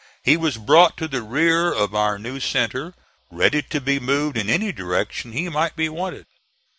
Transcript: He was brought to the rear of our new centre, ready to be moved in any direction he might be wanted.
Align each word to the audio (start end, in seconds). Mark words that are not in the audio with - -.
He 0.23 0.35
was 0.35 0.57
brought 0.57 0.97
to 0.97 1.07
the 1.07 1.21
rear 1.21 1.71
of 1.71 1.93
our 1.93 2.17
new 2.17 2.39
centre, 2.39 2.95
ready 3.29 3.61
to 3.61 3.79
be 3.79 3.99
moved 3.99 4.35
in 4.35 4.49
any 4.49 4.71
direction 4.71 5.31
he 5.31 5.47
might 5.47 5.75
be 5.75 5.89
wanted. 5.89 6.25